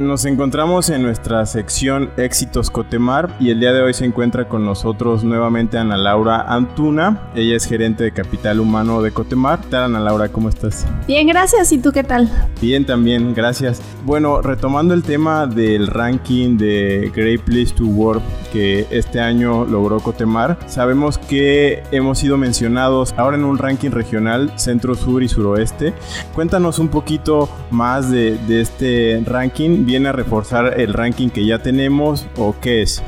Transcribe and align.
Nos 0.00 0.24
encontramos 0.24 0.90
en 0.90 1.02
nuestra 1.02 1.46
sección 1.46 2.10
Éxitos 2.16 2.68
Cotemar 2.68 3.36
y 3.38 3.50
el 3.50 3.60
día 3.60 3.72
de 3.72 3.80
hoy 3.80 3.94
se 3.94 4.04
encuentra 4.04 4.48
con 4.48 4.64
nosotros 4.64 5.22
nuevamente 5.22 5.78
Ana 5.78 5.96
Laura 5.96 6.52
Antuna. 6.52 7.30
Ella 7.36 7.54
es 7.54 7.64
gerente 7.64 8.02
de 8.02 8.10
capital 8.10 8.58
humano 8.58 9.02
de 9.02 9.12
Cotemar. 9.12 9.60
¿Qué 9.60 9.68
tal 9.68 9.84
Ana 9.84 10.00
Laura? 10.00 10.28
¿Cómo 10.30 10.48
estás? 10.48 10.84
Bien, 11.06 11.28
gracias. 11.28 11.70
¿Y 11.70 11.78
tú 11.78 11.92
qué 11.92 12.02
tal? 12.02 12.28
Bien, 12.60 12.84
también, 12.84 13.34
gracias. 13.34 13.80
Bueno, 14.04 14.42
retomando 14.42 14.94
el 14.94 15.04
tema 15.04 15.46
del 15.46 15.86
ranking 15.86 16.56
de 16.58 17.12
Great 17.14 17.42
Place 17.42 17.72
to 17.76 17.84
Work 17.84 18.22
que 18.52 18.88
este 18.90 19.20
año 19.20 19.64
logró 19.64 20.00
Cotemar, 20.00 20.58
sabemos 20.66 21.18
que 21.18 21.82
hemos 21.92 22.18
sido 22.18 22.36
mencionados 22.36 23.14
ahora 23.16 23.36
en 23.36 23.44
un 23.44 23.58
ranking 23.58 23.90
regional 23.90 24.52
Centro, 24.56 24.96
Sur 24.96 25.22
y 25.22 25.28
Suroeste. 25.28 25.92
Cuéntanos 26.34 26.80
un 26.80 26.88
poquito 26.88 27.48
más 27.70 28.10
de, 28.10 28.36
de 28.46 28.60
este 28.60 29.22
ranking 29.24 29.83
viene 29.84 30.08
a 30.08 30.12
reforzar 30.12 30.80
el 30.80 30.92
ranking 30.92 31.28
que 31.28 31.46
ya 31.46 31.60
tenemos 31.60 32.26
o 32.36 32.54
qué 32.60 32.82
es? 32.82 33.02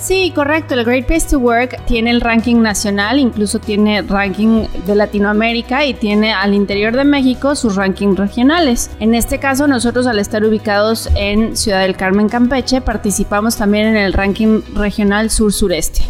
Sí, 0.00 0.32
correcto. 0.34 0.74
El 0.74 0.84
Great 0.84 1.06
Place 1.06 1.26
to 1.30 1.38
Work 1.38 1.84
tiene 1.86 2.10
el 2.10 2.20
ranking 2.20 2.56
nacional, 2.62 3.18
incluso 3.18 3.58
tiene 3.58 4.02
ranking 4.02 4.66
de 4.86 4.94
Latinoamérica 4.94 5.84
y 5.84 5.94
tiene 5.94 6.32
al 6.32 6.54
interior 6.54 6.94
de 6.94 7.04
México 7.04 7.56
sus 7.56 7.74
rankings 7.74 8.16
regionales. 8.16 8.90
En 9.00 9.14
este 9.14 9.38
caso, 9.38 9.66
nosotros 9.66 10.06
al 10.06 10.18
estar 10.18 10.44
ubicados 10.44 11.10
en 11.16 11.56
Ciudad 11.56 11.82
del 11.82 11.96
Carmen, 11.96 12.28
Campeche, 12.28 12.80
participamos 12.80 13.56
también 13.56 13.86
en 13.86 13.96
el 13.96 14.12
ranking 14.12 14.60
regional 14.74 15.30
sur-sureste. 15.30 16.02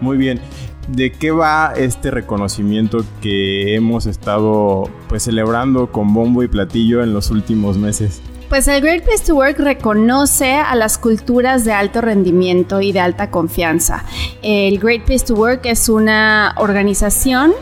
Muy 0.00 0.16
bien. 0.16 0.40
¿De 0.86 1.10
qué 1.10 1.30
va 1.30 1.72
este 1.76 2.10
reconocimiento 2.10 3.04
que 3.22 3.74
hemos 3.74 4.06
estado 4.06 4.84
pues 5.08 5.22
celebrando 5.22 5.90
con 5.90 6.12
bombo 6.12 6.42
y 6.42 6.48
platillo 6.48 7.02
en 7.02 7.14
los 7.14 7.30
últimos 7.30 7.78
meses? 7.78 8.22
Pues 8.54 8.68
el 8.68 8.82
Great 8.82 9.02
Place 9.02 9.24
to 9.24 9.34
Work 9.34 9.58
reconoce 9.58 10.52
a 10.52 10.76
las 10.76 10.96
culturas 10.96 11.64
de 11.64 11.72
alto 11.72 12.00
rendimiento 12.00 12.80
y 12.80 12.92
de 12.92 13.00
alta 13.00 13.28
confianza. 13.28 14.04
El 14.42 14.78
Great 14.78 15.02
Place 15.02 15.24
to 15.24 15.34
Work 15.34 15.62
es 15.64 15.88
una 15.88 16.54
organización 16.58 17.52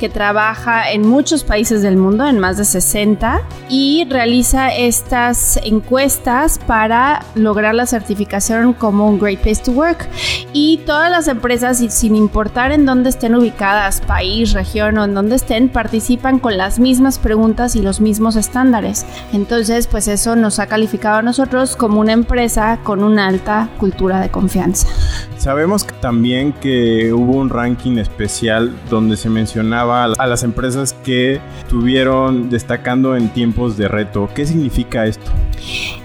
que 0.00 0.08
trabaja 0.08 0.90
en 0.90 1.06
muchos 1.06 1.44
países 1.44 1.82
del 1.82 1.96
mundo, 1.96 2.26
en 2.26 2.40
más 2.40 2.56
de 2.56 2.64
60, 2.64 3.42
y 3.68 4.08
realiza 4.10 4.74
estas 4.74 5.60
encuestas 5.62 6.58
para 6.58 7.24
lograr 7.36 7.76
la 7.76 7.86
certificación 7.86 8.72
como 8.72 9.06
un 9.06 9.20
Great 9.20 9.38
Place 9.38 9.62
to 9.62 9.70
Work. 9.70 10.08
Y 10.52 10.78
todas 10.78 11.12
las 11.12 11.28
empresas, 11.28 11.78
sin 11.78 12.16
importar 12.16 12.72
en 12.72 12.86
dónde 12.86 13.10
estén 13.10 13.36
ubicadas, 13.36 14.00
país, 14.00 14.52
región 14.52 14.98
o 14.98 15.04
en 15.04 15.14
dónde 15.14 15.36
estén, 15.36 15.68
participan 15.68 16.40
con 16.40 16.56
las 16.56 16.80
mismas 16.80 17.20
preguntas 17.20 17.76
y 17.76 17.82
los 17.82 18.00
mismos 18.00 18.34
estándares. 18.34 19.06
Entonces, 19.32 19.86
pues 19.86 20.08
eso 20.08 20.34
nos 20.40 20.58
ha 20.58 20.66
calificado 20.66 21.18
a 21.18 21.22
nosotros 21.22 21.76
como 21.76 22.00
una 22.00 22.12
empresa 22.12 22.80
con 22.82 23.02
una 23.02 23.28
alta 23.28 23.68
cultura 23.78 24.20
de 24.20 24.30
confianza. 24.30 24.88
Sabemos 25.36 25.86
también 26.00 26.52
que 26.52 27.12
hubo 27.12 27.36
un 27.36 27.48
ranking 27.48 27.98
especial 27.98 28.74
donde 28.90 29.16
se 29.16 29.30
mencionaba 29.30 30.04
a 30.04 30.26
las 30.26 30.42
empresas 30.42 30.92
que 31.04 31.40
estuvieron 31.62 32.50
destacando 32.50 33.16
en 33.16 33.28
tiempos 33.30 33.76
de 33.76 33.88
reto. 33.88 34.28
¿Qué 34.34 34.44
significa 34.44 35.06
esto? 35.06 35.30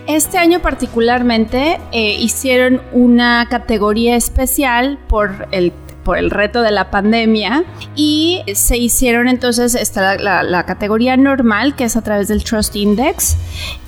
Este 0.07 0.37
año 0.37 0.61
particularmente 0.61 1.79
eh, 1.91 2.15
hicieron 2.19 2.81
una 2.91 3.47
categoría 3.49 4.15
especial 4.15 4.99
por 5.07 5.47
el 5.51 5.73
por 6.05 6.17
el 6.17 6.31
reto 6.31 6.61
de 6.61 6.71
la 6.71 6.89
pandemia 6.91 7.65
y 7.95 8.43
se 8.53 8.77
hicieron 8.77 9.27
entonces 9.27 9.75
está 9.75 10.17
la, 10.17 10.63
categoría 10.65 11.17
normal 11.17 11.75
que 11.75 11.83
es 11.83 11.97
a 11.97 12.01
través 12.01 12.29
del 12.29 12.43
Trust 12.45 12.75
Index 12.77 13.35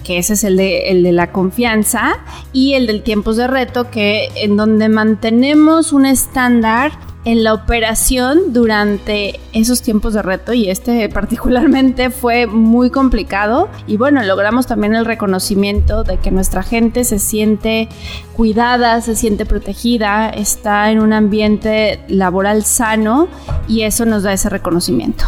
que 0.04 0.18
ese 0.18 0.34
es 0.34 0.44
el 0.44 0.58
de, 0.58 0.90
el 0.90 1.04
de 1.04 1.14
la 1.14 1.32
confianza 1.32 2.18
y 2.52 2.74
el 2.74 2.88
del 2.88 3.04
tiempos 3.04 3.38
de 3.38 3.48
reto 3.48 3.90
que 3.90 4.30
en 4.36 4.58
donde 4.58 4.90
mantenemos 4.90 5.94
un 5.94 6.06
estándar 6.06 6.92
en 7.28 7.44
la 7.44 7.54
operación 7.54 8.54
durante 8.54 9.42
esos 9.52 9.82
tiempos 9.82 10.14
de 10.14 10.22
reto 10.22 10.54
y 10.54 10.70
este 10.70 11.10
particularmente 11.14 12.10
fue 12.10 12.48
muy 12.48 12.90
complicado 12.90 13.68
y 13.86 13.98
bueno, 13.98 14.24
logramos 14.24 14.66
también 14.66 14.96
el 14.96 15.04
reconocimiento 15.04 16.06
de 16.06 16.18
que 16.20 16.32
nuestra 16.32 16.64
gente 16.64 17.04
se 17.04 17.20
siente 17.20 17.90
cuidada, 18.34 19.02
se 19.02 19.18
siente 19.18 19.46
protegida, 19.46 20.30
está 20.30 20.90
en 20.90 21.02
un 21.02 21.12
ambiente 21.12 22.00
laboral 22.08 22.64
sano 22.64 23.28
y 23.68 23.82
eso 23.82 24.06
nos 24.06 24.24
da 24.24 24.32
ese 24.32 24.48
reconocimiento. 24.48 25.26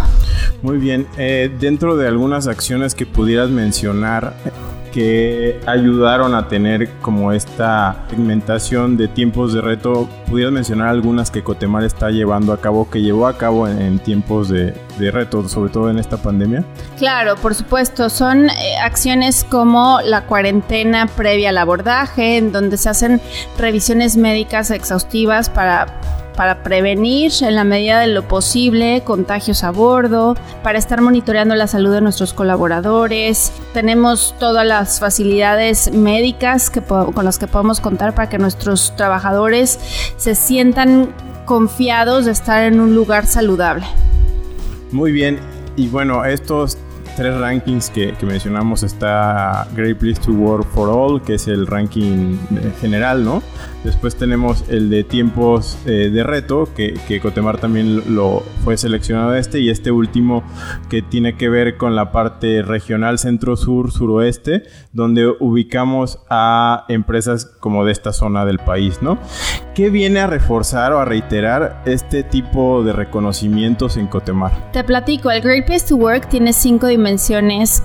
Muy 0.62 0.78
bien, 0.78 1.06
eh, 1.18 1.52
dentro 1.60 1.98
de 1.98 2.08
algunas 2.08 2.48
acciones 2.48 2.96
que 2.96 3.06
pudieras 3.06 3.50
mencionar, 3.50 4.36
que 4.92 5.60
ayudaron 5.66 6.36
a 6.36 6.48
tener 6.48 6.90
como 7.02 7.32
esta 7.32 8.06
segmentación 8.10 8.98
de 8.98 9.08
tiempos 9.08 9.54
de 9.54 9.62
reto. 9.62 10.10
¿Pudieras 10.28 10.54
mencionar 10.54 10.90
algunas 10.90 11.32
que 11.32 11.44
Cotemar 11.44 11.84
está 11.84 12.10
llevando 12.10 12.54
a 12.54 12.62
cabo, 12.62 12.90
que 12.90 13.02
llevó 13.02 13.28
a 13.28 13.38
cabo 13.38 13.68
en, 13.68 14.00
tiempos 14.00 14.50
de, 14.50 14.74
de, 14.98 15.12
reto, 15.12 15.48
sobre 15.48 15.72
todo 15.72 15.90
en 15.90 16.00
esta 16.00 16.18
pandemia? 16.18 16.64
Claro, 16.98 17.36
por 17.36 17.56
supuesto. 17.56 18.10
Son 18.10 18.50
eh, 18.50 18.54
acciones 18.82 19.44
como 19.44 20.00
la 20.04 20.26
cuarentena 20.26 21.08
previa 21.08 21.50
al 21.50 21.58
abordaje, 21.58 22.38
en 22.38 22.52
donde 22.52 22.78
se 22.78 22.90
hacen 22.90 23.22
revisiones 23.58 24.18
médicas 24.18 24.72
exhaustivas 24.72 25.50
para 25.50 26.19
para 26.40 26.64
prevenir 26.64 27.34
en 27.42 27.54
la 27.54 27.66
medida 27.66 28.00
de 28.00 28.08
lo 28.08 28.26
posible 28.26 29.04
contagios 29.04 29.66
a 29.66 29.72
bordo, 29.72 30.38
para 30.64 30.80
estar 30.80 31.02
monitoreando 31.02 31.54
la 31.54 31.68
salud 31.68 31.92
de 31.92 32.00
nuestros 32.00 32.34
colaboradores. 32.34 33.52
Tenemos 33.74 34.34
todas 34.40 34.66
las 34.66 35.02
facilidades 35.02 35.92
médicas 35.92 36.70
que, 36.70 36.82
con 36.82 37.26
las 37.26 37.40
que 37.40 37.48
podemos 37.48 37.82
contar 37.82 38.16
para 38.16 38.30
que 38.30 38.38
nuestros 38.38 38.96
trabajadores 38.96 39.82
se 40.16 40.34
sientan 40.34 41.14
confiados 41.44 42.24
de 42.24 42.32
estar 42.32 42.64
en 42.64 42.80
un 42.80 42.96
lugar 42.96 43.26
saludable. 43.28 43.86
Muy 44.94 45.12
bien, 45.12 45.40
y 45.76 45.90
bueno, 45.90 46.24
estos 46.24 46.78
tres 47.20 47.38
rankings 47.38 47.90
que, 47.90 48.16
mencionamos 48.22 48.82
está 48.84 49.68
Great 49.76 49.98
Place 49.98 50.22
to 50.22 50.32
Work 50.32 50.66
for 50.70 50.88
All, 50.88 51.22
que 51.22 51.34
es 51.34 51.50
el 51.50 51.68
ranking 51.68 52.38
general, 52.80 53.26
¿no? 53.26 53.44
Después 53.84 54.16
tenemos 54.16 54.64
el 54.70 54.90
de 54.90 55.04
tiempos 55.04 55.78
eh, 55.86 56.10
de 56.14 56.24
reto, 56.24 56.70
que, 56.74 56.94
que, 57.10 57.20
Cotemar 57.20 57.58
también 57.58 58.16
lo 58.16 58.42
fue 58.64 58.78
seleccionado 58.78 59.36
este, 59.36 59.60
y 59.60 59.70
este 59.70 59.92
último 59.92 60.44
que 60.90 61.02
tiene 61.02 61.36
que 61.36 61.50
ver 61.50 61.76
con 61.76 61.94
la 61.94 62.14
parte 62.14 62.62
regional 62.62 63.20
centro-sur, 63.20 63.92
suroeste, 63.92 64.64
donde 64.94 65.28
ubicamos 65.28 66.20
a 66.30 66.86
empresas 66.88 67.48
como 67.60 67.84
de 67.84 67.92
esta 67.92 68.14
zona 68.14 68.46
del 68.46 68.60
país, 68.60 69.02
¿no? 69.02 69.18
¿Qué 69.76 69.90
viene 69.90 70.22
a 70.22 70.28
reforzar 70.28 70.94
o 70.94 71.00
a 71.00 71.06
reiterar 71.06 71.84
este 71.86 72.24
tipo 72.24 72.84
de 72.84 72.94
reconocimientos 72.94 73.98
en 73.98 74.08
Cotemar? 74.08 74.72
Te 74.72 74.84
platico, 74.84 75.32
el 75.32 75.42
Great 75.42 75.66
Place 75.66 75.88
to 75.88 75.96
Work 75.96 76.28
tiene 76.30 76.52
cinco 76.52 76.88
dimensiones 76.88 77.09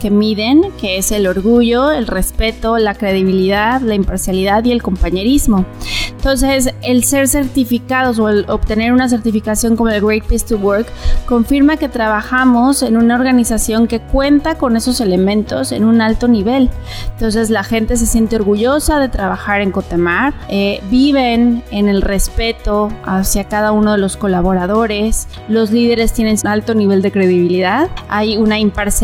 que 0.01 0.11
miden, 0.11 0.71
que 0.79 0.99
es 0.99 1.11
el 1.11 1.27
orgullo, 1.27 1.91
el 1.91 2.07
respeto, 2.07 2.77
la 2.77 2.95
credibilidad, 2.95 3.81
la 3.81 3.95
imparcialidad 3.95 4.65
y 4.65 4.73
el 4.73 4.83
compañerismo. 4.83 5.65
Entonces, 6.11 6.75
el 6.83 7.05
ser 7.05 7.29
certificados 7.29 8.19
o 8.19 8.29
el 8.29 8.45
obtener 8.49 8.93
una 8.93 9.09
certificación 9.09 9.77
como 9.77 9.91
el 9.91 10.01
Great 10.03 10.25
Place 10.25 10.47
to 10.47 10.57
Work 10.57 10.87
confirma 11.27 11.77
que 11.77 11.89
trabajamos 11.89 12.83
en 12.83 12.97
una 12.97 13.15
organización 13.15 13.87
que 13.87 14.01
cuenta 14.01 14.57
con 14.57 14.77
esos 14.77 15.01
elementos 15.01 15.73
en 15.73 15.85
un 15.85 16.01
alto 16.01 16.29
nivel. 16.29 16.71
Entonces, 17.13 17.51
la 17.51 17.65
gente 17.65 17.97
se 17.97 18.07
siente 18.07 18.37
orgullosa 18.37 18.99
de 18.99 19.09
trabajar 19.09 19.61
en 19.61 19.71
Cotemar, 19.71 20.35
eh, 20.49 20.83
viven 20.91 21.63
en 21.71 21.89
el 21.89 22.03
respeto 22.03 22.91
hacia 23.05 23.45
cada 23.45 23.73
uno 23.73 23.93
de 23.93 23.99
los 23.99 24.17
colaboradores, 24.17 25.29
los 25.49 25.71
líderes 25.71 26.13
tienen 26.13 26.37
un 26.43 26.49
alto 26.49 26.75
nivel 26.75 27.03
de 27.03 27.13
credibilidad, 27.13 27.89
hay 28.09 28.37
una 28.37 28.59
imparcialidad 28.59 29.04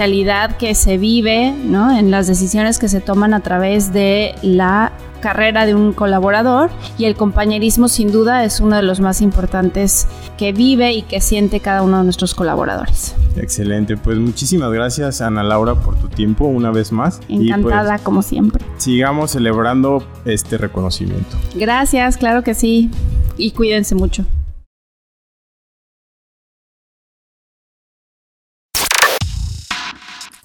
que 0.59 0.75
se 0.75 0.97
vive 0.97 1.53
¿no? 1.53 1.95
en 1.95 2.11
las 2.11 2.27
decisiones 2.27 2.79
que 2.79 2.89
se 2.89 3.03
toman 3.03 3.35
a 3.35 3.41
través 3.41 3.93
de 3.93 4.35
la 4.41 4.93
carrera 5.21 5.67
de 5.67 5.75
un 5.75 5.93
colaborador 5.93 6.71
y 6.97 7.05
el 7.05 7.17
compañerismo 7.17 7.87
sin 7.87 8.11
duda 8.11 8.43
es 8.45 8.61
uno 8.61 8.77
de 8.77 8.83
los 8.83 9.01
más 9.01 9.21
importantes 9.21 10.07
que 10.39 10.53
vive 10.55 10.95
y 10.95 11.03
que 11.03 11.21
siente 11.21 11.61
cada 11.61 11.83
uno 11.83 11.99
de 11.99 12.05
nuestros 12.05 12.35
colaboradores. 12.35 13.15
Excelente, 13.37 13.99
pues 13.99 14.17
muchísimas 14.17 14.73
gracias 14.73 15.21
Ana 15.21 15.43
Laura 15.43 15.75
por 15.75 15.97
tu 15.97 16.09
tiempo 16.09 16.47
una 16.47 16.71
vez 16.71 16.93
más. 16.93 17.21
Encantada 17.29 17.97
pues, 17.97 18.03
como 18.03 18.23
siempre. 18.23 18.65
Sigamos 18.79 19.33
celebrando 19.33 20.03
este 20.25 20.57
reconocimiento. 20.57 21.37
Gracias, 21.55 22.17
claro 22.17 22.43
que 22.43 22.55
sí. 22.55 22.91
y 23.37 23.51
cuídense 23.51 23.95
mucho. 23.95 24.25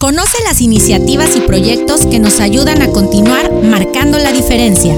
Conoce 0.05 0.37
las 0.43 0.61
iniciativas 0.61 1.35
y 1.35 1.39
proyectos 1.39 2.05
que 2.05 2.19
nos 2.19 2.39
ayudan 2.39 2.83
a 2.83 2.89
continuar 2.89 3.51
marcando 3.51 4.19
la 4.19 4.31
diferencia. 4.31 4.93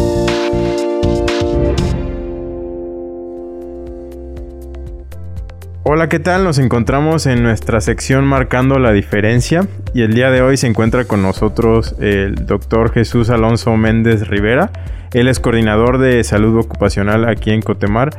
Hola, 5.83 6.09
¿qué 6.09 6.19
tal? 6.19 6.43
Nos 6.43 6.57
encontramos 6.57 7.25
en 7.25 7.41
nuestra 7.41 7.79
sección 7.79 8.25
Marcando 8.25 8.79
la 8.79 8.91
Diferencia 8.91 9.65
y 9.93 10.01
el 10.01 10.13
día 10.13 10.29
de 10.29 10.41
hoy 10.41 10.57
se 10.57 10.67
encuentra 10.67 11.05
con 11.05 11.21
nosotros 11.21 11.95
el 12.01 12.45
doctor 12.45 12.91
Jesús 12.91 13.29
Alonso 13.29 13.77
Méndez 13.77 14.27
Rivera. 14.27 14.71
Él 15.13 15.29
es 15.29 15.39
coordinador 15.39 15.99
de 15.99 16.21
salud 16.25 16.59
ocupacional 16.59 17.29
aquí 17.29 17.51
en 17.51 17.61
Cotemar. 17.61 18.09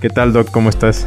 ¿Qué 0.00 0.08
tal, 0.08 0.32
doc? 0.32 0.50
¿Cómo 0.50 0.70
estás? 0.70 1.06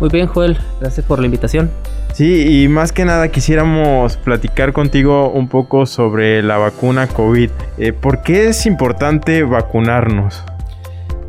Muy 0.00 0.08
bien, 0.08 0.26
Joel. 0.26 0.56
Gracias 0.80 1.04
por 1.04 1.18
la 1.18 1.26
invitación. 1.26 1.70
Sí, 2.12 2.62
y 2.62 2.68
más 2.68 2.92
que 2.92 3.04
nada 3.04 3.28
quisiéramos 3.28 4.16
platicar 4.16 4.72
contigo 4.72 5.30
un 5.30 5.48
poco 5.48 5.86
sobre 5.86 6.42
la 6.42 6.58
vacuna 6.58 7.06
COVID. 7.06 7.50
Eh, 7.78 7.92
¿Por 7.92 8.22
qué 8.22 8.48
es 8.48 8.66
importante 8.66 9.42
vacunarnos? 9.44 10.44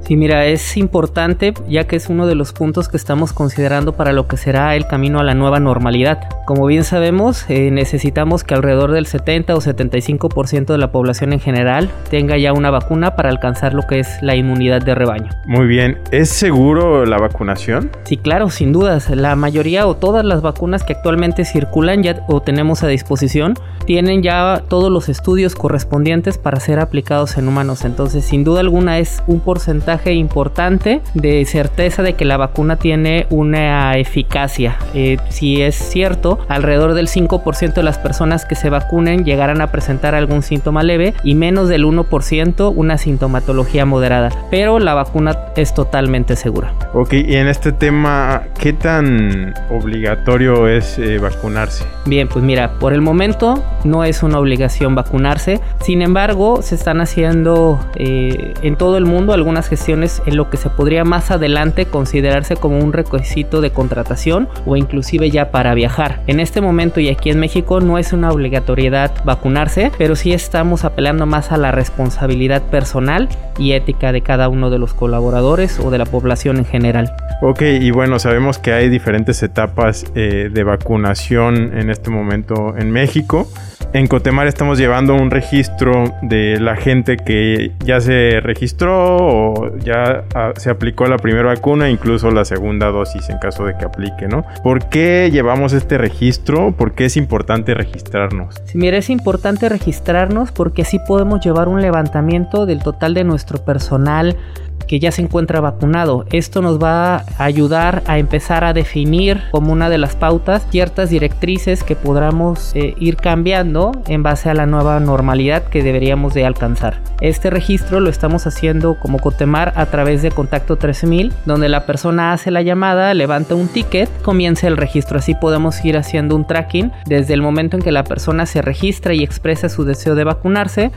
Sí, 0.03 0.15
mira, 0.17 0.45
es 0.45 0.77
importante 0.77 1.53
ya 1.69 1.85
que 1.85 1.95
es 1.95 2.09
uno 2.09 2.25
de 2.25 2.35
los 2.35 2.53
puntos 2.53 2.89
que 2.89 2.97
estamos 2.97 3.33
considerando 3.33 3.93
para 3.93 4.13
lo 4.13 4.27
que 4.27 4.35
será 4.35 4.75
el 4.75 4.87
camino 4.87 5.19
a 5.19 5.23
la 5.23 5.35
nueva 5.35 5.59
normalidad. 5.59 6.19
Como 6.45 6.65
bien 6.65 6.83
sabemos, 6.83 7.45
eh, 7.49 7.69
necesitamos 7.71 8.43
que 8.43 8.55
alrededor 8.55 8.91
del 8.91 9.05
70 9.05 9.55
o 9.55 9.61
75% 9.61 10.65
de 10.73 10.77
la 10.77 10.91
población 10.91 11.33
en 11.33 11.39
general 11.39 11.89
tenga 12.09 12.37
ya 12.37 12.51
una 12.51 12.71
vacuna 12.71 13.15
para 13.15 13.29
alcanzar 13.29 13.73
lo 13.73 13.83
que 13.83 13.99
es 13.99 14.21
la 14.21 14.35
inmunidad 14.35 14.81
de 14.81 14.95
rebaño. 14.95 15.29
Muy 15.45 15.67
bien, 15.67 15.99
¿es 16.11 16.29
seguro 16.29 17.05
la 17.05 17.17
vacunación? 17.17 17.91
Sí, 18.03 18.17
claro, 18.17 18.49
sin 18.49 18.73
dudas. 18.73 19.09
La 19.11 19.35
mayoría 19.35 19.85
o 19.87 19.95
todas 19.95 20.25
las 20.25 20.41
vacunas 20.41 20.83
que 20.83 20.93
actualmente 20.93 21.45
circulan 21.45 22.03
ya 22.03 22.25
o 22.27 22.41
tenemos 22.41 22.83
a 22.83 22.87
disposición 22.87 23.53
tienen 23.85 24.23
ya 24.23 24.63
todos 24.67 24.91
los 24.91 25.09
estudios 25.09 25.55
correspondientes 25.55 26.37
para 26.37 26.59
ser 26.59 26.79
aplicados 26.79 27.37
en 27.37 27.47
humanos. 27.47 27.85
Entonces, 27.85 28.25
sin 28.25 28.43
duda 28.43 28.61
alguna 28.61 28.99
es 28.99 29.23
un 29.27 29.39
porcentaje 29.39 29.90
importante 30.09 31.01
de 31.13 31.43
certeza 31.45 32.03
de 32.03 32.13
que 32.13 32.25
la 32.25 32.37
vacuna 32.37 32.77
tiene 32.77 33.27
una 33.29 33.97
eficacia. 33.97 34.77
Eh, 34.93 35.17
si 35.29 35.61
es 35.61 35.75
cierto, 35.75 36.39
alrededor 36.47 36.93
del 36.93 37.07
5% 37.07 37.73
de 37.73 37.83
las 37.83 37.97
personas 37.97 38.45
que 38.45 38.55
se 38.55 38.69
vacunen 38.69 39.25
llegarán 39.25 39.61
a 39.61 39.71
presentar 39.71 40.15
algún 40.15 40.41
síntoma 40.43 40.83
leve 40.83 41.13
y 41.23 41.35
menos 41.35 41.69
del 41.69 41.85
1% 41.85 42.73
una 42.75 42.97
sintomatología 42.97 43.85
moderada. 43.85 44.29
Pero 44.49 44.79
la 44.79 44.93
vacuna 44.93 45.37
es 45.55 45.73
totalmente 45.73 46.35
segura. 46.35 46.73
Ok, 46.93 47.13
y 47.13 47.35
en 47.35 47.47
este 47.47 47.71
tema, 47.71 48.43
¿qué 48.59 48.73
tan 48.73 49.53
obligatorio 49.69 50.67
es 50.67 50.97
eh, 50.99 51.17
vacunarse? 51.17 51.85
Bien, 52.05 52.27
pues 52.27 52.43
mira, 52.43 52.79
por 52.79 52.93
el 52.93 53.01
momento 53.01 53.63
no 53.83 54.03
es 54.03 54.23
una 54.23 54.39
obligación 54.39 54.95
vacunarse. 54.95 55.59
Sin 55.81 56.01
embargo, 56.01 56.61
se 56.61 56.75
están 56.75 57.01
haciendo 57.01 57.79
eh, 57.95 58.53
en 58.61 58.75
todo 58.75 58.97
el 58.97 59.05
mundo 59.05 59.33
algunas 59.33 59.67
gestiones 59.67 59.80
en 59.89 60.37
lo 60.37 60.49
que 60.49 60.57
se 60.57 60.69
podría 60.69 61.03
más 61.03 61.31
adelante 61.31 61.85
considerarse 61.85 62.55
como 62.55 62.79
un 62.79 62.93
requisito 62.93 63.61
de 63.61 63.71
contratación 63.71 64.47
o 64.65 64.75
inclusive 64.75 65.31
ya 65.31 65.49
para 65.49 65.73
viajar. 65.73 66.21
En 66.27 66.39
este 66.39 66.61
momento 66.61 66.99
y 66.99 67.09
aquí 67.09 67.31
en 67.31 67.39
México 67.39 67.79
no 67.79 67.97
es 67.97 68.13
una 68.13 68.29
obligatoriedad 68.29 69.11
vacunarse, 69.25 69.91
pero 69.97 70.15
sí 70.15 70.33
estamos 70.33 70.85
apelando 70.85 71.25
más 71.25 71.51
a 71.51 71.57
la 71.57 71.71
responsabilidad 71.71 72.61
personal 72.63 73.27
y 73.57 73.73
ética 73.73 74.11
de 74.11 74.21
cada 74.21 74.49
uno 74.49 74.69
de 74.69 74.77
los 74.77 74.93
colaboradores 74.93 75.79
o 75.79 75.89
de 75.89 75.97
la 75.97 76.05
población 76.05 76.57
en 76.57 76.65
general. 76.65 77.13
Ok, 77.41 77.61
y 77.63 77.89
bueno, 77.91 78.19
sabemos 78.19 78.59
que 78.59 78.73
hay 78.73 78.89
diferentes 78.89 79.41
etapas 79.41 80.05
eh, 80.15 80.49
de 80.51 80.63
vacunación 80.63 81.77
en 81.77 81.89
este 81.89 82.11
momento 82.11 82.75
en 82.77 82.91
México. 82.91 83.47
En 83.93 84.07
Cotemar 84.07 84.47
estamos 84.47 84.77
llevando 84.77 85.15
un 85.15 85.29
registro 85.31 86.05
de 86.21 86.57
la 86.61 86.77
gente 86.77 87.17
que 87.17 87.73
ya 87.83 87.99
se 87.99 88.39
registró 88.39 89.17
o 89.17 89.77
ya 89.79 90.23
ah, 90.33 90.53
se 90.55 90.69
aplicó 90.69 91.07
la 91.07 91.17
primera 91.17 91.47
vacuna, 91.47 91.89
incluso 91.89 92.31
la 92.31 92.45
segunda 92.45 92.87
dosis 92.87 93.29
en 93.29 93.37
caso 93.39 93.65
de 93.65 93.75
que 93.77 93.83
aplique, 93.83 94.29
¿no? 94.29 94.45
¿Por 94.63 94.87
qué 94.87 95.29
llevamos 95.29 95.73
este 95.73 95.97
registro? 95.97 96.71
¿Por 96.71 96.93
qué 96.93 97.05
es 97.05 97.17
importante 97.17 97.73
registrarnos? 97.73 98.61
Sí, 98.63 98.77
mira, 98.77 98.95
es 98.95 99.09
importante 99.09 99.67
registrarnos 99.67 100.53
porque 100.53 100.83
así 100.83 100.97
podemos 101.05 101.43
llevar 101.43 101.67
un 101.67 101.81
levantamiento 101.81 102.65
del 102.65 102.81
total 102.81 103.13
de 103.13 103.25
nuestro 103.25 103.65
personal 103.65 104.37
que 104.85 104.99
ya 104.99 105.11
se 105.11 105.21
encuentra 105.21 105.61
vacunado. 105.61 106.25
Esto 106.31 106.61
nos 106.61 106.79
va 106.79 107.17
a 107.17 107.43
ayudar 107.43 108.03
a 108.07 108.17
empezar 108.17 108.63
a 108.63 108.73
definir 108.73 109.41
como 109.51 109.71
una 109.73 109.89
de 109.89 109.97
las 109.97 110.15
pautas 110.15 110.65
ciertas 110.69 111.09
directrices 111.09 111.83
que 111.83 111.95
podamos 111.95 112.71
eh, 112.75 112.95
ir 112.99 113.15
cambiando 113.17 113.91
en 114.07 114.23
base 114.23 114.49
a 114.49 114.53
la 114.53 114.65
nueva 114.65 114.99
normalidad 114.99 115.63
que 115.63 115.83
deberíamos 115.83 116.33
de 116.33 116.45
alcanzar. 116.45 117.01
Este 117.21 117.49
registro 117.49 117.99
lo 117.99 118.09
estamos 118.09 118.47
haciendo 118.47 118.97
como 118.99 119.19
Cotemar 119.19 119.73
a 119.75 119.85
través 119.87 120.21
de 120.21 120.31
Contacto 120.31 120.77
13000, 120.77 121.33
donde 121.45 121.69
la 121.69 121.85
persona 121.85 122.33
hace 122.33 122.51
la 122.51 122.61
llamada, 122.61 123.13
levanta 123.13 123.55
un 123.55 123.67
ticket, 123.67 124.09
comienza 124.21 124.67
el 124.67 124.77
registro. 124.77 125.19
Así 125.19 125.35
podemos 125.35 125.83
ir 125.85 125.97
haciendo 125.97 126.35
un 126.35 126.47
tracking 126.47 126.91
desde 127.05 127.33
el 127.33 127.41
momento 127.41 127.77
en 127.77 127.83
que 127.83 127.91
la 127.91 128.03
persona 128.03 128.45
se 128.45 128.61
registra 128.61 129.13
y 129.13 129.23
expresa 129.23 129.69
su 129.69 129.83
deseo 129.83 130.15
de 130.15 130.23
vacunarse 130.23 130.91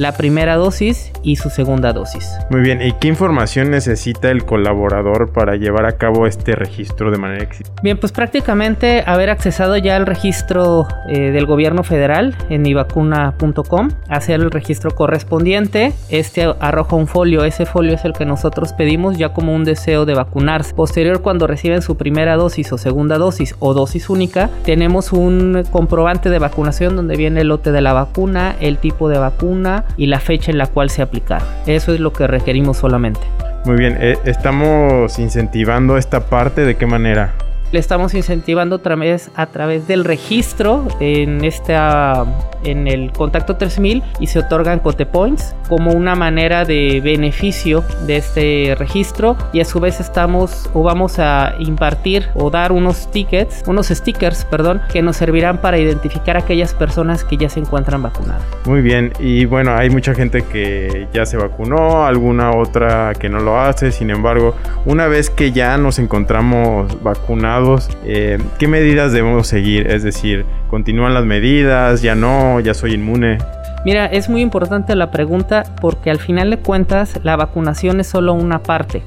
la 0.00 0.12
primera 0.12 0.56
dosis 0.56 1.12
y 1.22 1.36
su 1.36 1.50
segunda 1.50 1.92
dosis. 1.92 2.26
Muy 2.48 2.62
bien, 2.62 2.80
¿y 2.80 2.92
qué 2.92 3.08
información 3.08 3.70
necesita 3.70 4.30
el 4.30 4.46
colaborador 4.46 5.30
para 5.30 5.56
llevar 5.56 5.84
a 5.84 5.98
cabo 5.98 6.26
este 6.26 6.52
registro 6.52 7.10
de 7.10 7.18
manera 7.18 7.44
exitosa? 7.44 7.74
Bien, 7.82 7.98
pues 7.98 8.10
prácticamente 8.10 9.04
haber 9.06 9.28
accesado 9.28 9.76
ya 9.76 9.96
al 9.96 10.06
registro 10.06 10.88
eh, 11.06 11.32
del 11.32 11.44
gobierno 11.44 11.84
federal 11.84 12.34
en 12.48 12.62
mivacuna.com, 12.62 13.90
hacer 14.08 14.40
el 14.40 14.50
registro 14.50 14.92
correspondiente, 14.92 15.92
este 16.08 16.50
arroja 16.60 16.96
un 16.96 17.06
folio, 17.06 17.44
ese 17.44 17.66
folio 17.66 17.92
es 17.94 18.06
el 18.06 18.14
que 18.14 18.24
nosotros 18.24 18.72
pedimos 18.72 19.18
ya 19.18 19.34
como 19.34 19.54
un 19.54 19.64
deseo 19.64 20.06
de 20.06 20.14
vacunarse. 20.14 20.72
Posterior, 20.72 21.20
cuando 21.20 21.46
reciben 21.46 21.82
su 21.82 21.98
primera 21.98 22.36
dosis 22.36 22.72
o 22.72 22.78
segunda 22.78 23.18
dosis 23.18 23.54
o 23.58 23.74
dosis 23.74 24.08
única, 24.08 24.48
tenemos 24.64 25.12
un 25.12 25.62
comprobante 25.70 26.30
de 26.30 26.38
vacunación 26.38 26.96
donde 26.96 27.16
viene 27.16 27.42
el 27.42 27.48
lote 27.48 27.70
de 27.70 27.82
la 27.82 27.92
vacuna, 27.92 28.56
el 28.60 28.78
tipo 28.78 29.10
de 29.10 29.18
vacuna, 29.18 29.84
y 29.96 30.06
la 30.06 30.20
fecha 30.20 30.50
en 30.50 30.58
la 30.58 30.66
cual 30.66 30.90
se 30.90 31.02
aplicaron. 31.02 31.46
Eso 31.66 31.92
es 31.92 32.00
lo 32.00 32.12
que 32.12 32.26
requerimos 32.26 32.78
solamente. 32.78 33.20
Muy 33.64 33.76
bien, 33.76 33.96
eh, 34.00 34.16
¿estamos 34.24 35.18
incentivando 35.18 35.98
esta 35.98 36.26
parte 36.26 36.64
de 36.64 36.76
qué 36.76 36.86
manera? 36.86 37.34
Le 37.72 37.78
estamos 37.78 38.14
incentivando 38.14 38.76
otra 38.76 38.96
vez 38.96 39.30
a 39.34 39.46
través 39.46 39.86
del 39.86 40.04
registro 40.04 40.86
en 41.00 41.44
esta 41.44 42.24
en 42.62 42.86
el 42.88 43.10
contacto 43.12 43.56
3000 43.56 44.02
y 44.18 44.26
se 44.26 44.40
otorgan 44.40 44.80
cote 44.80 45.06
points 45.06 45.54
como 45.68 45.92
una 45.92 46.14
manera 46.14 46.66
de 46.66 47.00
beneficio 47.02 47.82
de 48.06 48.16
este 48.18 48.74
registro 48.78 49.36
y 49.54 49.60
a 49.60 49.64
su 49.64 49.80
vez 49.80 49.98
estamos 49.98 50.68
o 50.74 50.82
vamos 50.82 51.18
a 51.18 51.54
impartir 51.58 52.26
o 52.34 52.50
dar 52.50 52.72
unos 52.72 53.10
tickets, 53.10 53.62
unos 53.66 53.86
stickers, 53.86 54.44
perdón, 54.44 54.82
que 54.92 55.00
nos 55.00 55.16
servirán 55.16 55.58
para 55.58 55.78
identificar 55.78 56.36
a 56.36 56.40
aquellas 56.40 56.74
personas 56.74 57.24
que 57.24 57.38
ya 57.38 57.48
se 57.48 57.60
encuentran 57.60 58.02
vacunadas. 58.02 58.42
Muy 58.66 58.82
bien, 58.82 59.12
y 59.18 59.46
bueno, 59.46 59.74
hay 59.74 59.88
mucha 59.88 60.14
gente 60.14 60.42
que 60.42 61.08
ya 61.14 61.24
se 61.24 61.38
vacunó, 61.38 62.04
alguna 62.04 62.50
otra 62.50 63.14
que 63.14 63.30
no 63.30 63.40
lo 63.40 63.58
hace, 63.58 63.90
sin 63.90 64.10
embargo, 64.10 64.54
una 64.84 65.06
vez 65.06 65.30
que 65.30 65.52
ya 65.52 65.78
nos 65.78 65.98
encontramos 65.98 67.02
vacunados 67.02 67.59
eh, 68.04 68.38
¿qué 68.58 68.68
medidas 68.68 69.12
debemos 69.12 69.46
seguir? 69.46 69.86
Es 69.88 70.02
decir, 70.02 70.44
¿continúan 70.68 71.14
las 71.14 71.24
medidas? 71.24 72.02
¿Ya 72.02 72.14
no? 72.14 72.60
¿Ya 72.60 72.74
soy 72.74 72.94
inmune? 72.94 73.38
Mira, 73.84 74.06
es 74.06 74.28
muy 74.28 74.42
importante 74.42 74.94
la 74.94 75.10
pregunta 75.10 75.64
porque 75.80 76.10
al 76.10 76.18
final 76.18 76.50
de 76.50 76.58
cuentas 76.58 77.18
la 77.22 77.36
vacunación 77.36 78.00
es 78.00 78.08
solo 78.08 78.34
una 78.34 78.62
parte. 78.62 79.02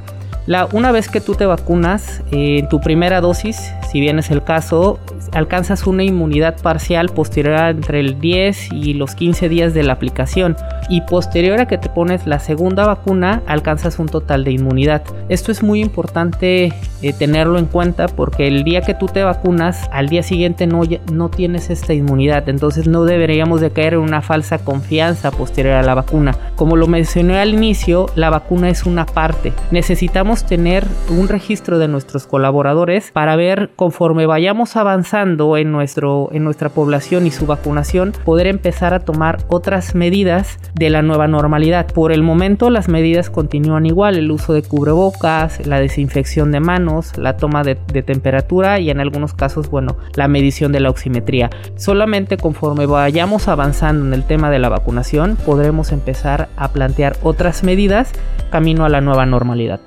La, 0.45 0.67
una 0.73 0.91
vez 0.91 1.07
que 1.09 1.21
tú 1.21 1.35
te 1.35 1.45
vacunas, 1.45 2.21
eh, 2.31 2.59
en 2.59 2.69
tu 2.69 2.81
primera 2.81 3.21
dosis, 3.21 3.71
si 3.91 4.01
bien 4.01 4.19
es 4.19 4.29
el 4.29 4.43
caso, 4.43 4.99
alcanzas 5.31 5.87
una 5.87 6.03
inmunidad 6.03 6.61
parcial 6.61 7.09
posterior 7.09 7.69
entre 7.69 8.01
el 8.01 8.19
10 8.19 8.73
y 8.73 8.93
los 8.93 9.15
15 9.15 9.47
días 9.47 9.73
de 9.73 9.83
la 9.83 9.93
aplicación 9.93 10.57
y 10.89 11.01
posterior 11.01 11.59
a 11.59 11.67
que 11.67 11.77
te 11.77 11.89
pones 11.89 12.25
la 12.27 12.39
segunda 12.39 12.85
vacuna 12.85 13.41
alcanzas 13.47 13.99
un 13.99 14.07
total 14.07 14.43
de 14.43 14.51
inmunidad. 14.51 15.03
Esto 15.29 15.51
es 15.51 15.63
muy 15.63 15.81
importante 15.81 16.73
eh, 17.01 17.13
tenerlo 17.13 17.59
en 17.59 17.65
cuenta 17.65 18.07
porque 18.07 18.47
el 18.47 18.63
día 18.63 18.81
que 18.81 18.93
tú 18.93 19.07
te 19.07 19.23
vacunas 19.23 19.89
al 19.91 20.09
día 20.09 20.23
siguiente 20.23 20.67
no, 20.67 20.83
no 21.11 21.29
tienes 21.29 21.69
esta 21.69 21.93
inmunidad 21.93 22.13
entonces 22.47 22.87
no 22.87 23.05
deberíamos 23.05 23.61
de 23.61 23.71
caer 23.71 23.93
en 23.93 23.99
una 23.99 24.21
falsa 24.21 24.59
confianza 24.59 25.31
posterior 25.31 25.75
a 25.75 25.83
la 25.83 25.93
vacuna. 25.93 26.35
Como 26.55 26.75
lo 26.75 26.87
mencioné 26.87 27.39
al 27.39 27.49
inicio, 27.49 28.07
la 28.15 28.29
vacuna 28.29 28.69
es 28.69 28.85
una 28.85 29.05
parte. 29.05 29.53
Necesitamos 29.71 30.45
tener 30.45 30.85
un 31.09 31.27
registro 31.27 31.79
de 31.79 31.87
nuestros 31.87 32.27
colaboradores 32.27 33.11
para 33.11 33.35
ver 33.35 33.71
conforme 33.75 34.25
vayamos 34.25 34.75
avanzando 34.75 35.57
en, 35.57 35.71
nuestro, 35.71 36.29
en 36.31 36.43
nuestra 36.43 36.69
población 36.69 37.27
y 37.27 37.31
su 37.31 37.45
vacunación 37.45 38.13
poder 38.23 38.47
empezar 38.47 38.93
a 38.93 38.99
tomar 38.99 39.39
otras 39.47 39.95
medidas 39.95 40.57
de 40.75 40.89
la 40.89 41.01
nueva 41.01 41.27
normalidad. 41.27 41.87
Por 41.87 42.11
el 42.11 42.23
momento 42.23 42.69
las 42.69 42.89
medidas 42.89 43.29
continúan 43.29 43.85
igual, 43.85 44.15
el 44.17 44.31
uso 44.31 44.53
de 44.53 44.63
cubrebocas, 44.63 45.65
la 45.65 45.79
desinfección 45.79 46.51
de 46.51 46.59
manos, 46.59 47.17
la 47.17 47.37
toma 47.37 47.63
de, 47.63 47.75
temperatura 47.75 48.79
y 48.79 48.89
en 48.89 48.99
algunos 48.99 49.33
casos, 49.33 49.69
bueno, 49.69 49.97
la 50.15 50.27
medición 50.27 50.71
de 50.71 50.79
la 50.79 50.89
oximetría. 50.89 51.49
Solamente 51.75 52.37
conforme 52.37 52.85
vayamos 52.85 53.47
avanzando 53.47 54.05
en 54.05 54.13
el 54.13 54.23
tema 54.23 54.49
de 54.49 54.59
la 54.59 54.69
vacunación, 54.69 55.37
podremos 55.45 55.91
empezar 55.91 56.49
a 56.57 56.71
plantear 56.71 57.15
otras 57.23 57.63
medidas 57.63 58.11
camino 58.51 58.85
a 58.85 58.89
la 58.89 59.01
nueva 59.01 59.25
normalidad. 59.25 59.79